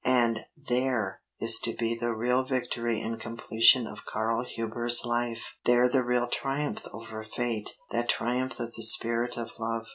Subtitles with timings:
[0.03, 5.57] And there is to be the real victory and completion of Karl Hubers' life!
[5.65, 9.85] there the real triumph over fate that triumph of the spirit of love.